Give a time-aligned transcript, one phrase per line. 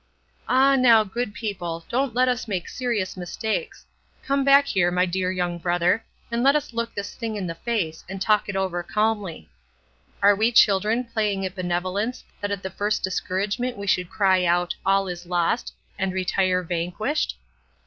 [0.49, 3.85] "Ah, now, good people, don't let us make serious mistakes!
[4.25, 7.53] Come back here, my dear young brother, and let us look this thing in the
[7.53, 9.47] face, and talk it over calmly.
[10.23, 14.73] Are we children playing at benevolence that at the first discouragement we should cry out,
[14.83, 17.37] 'All is lost!' and retire vanquished?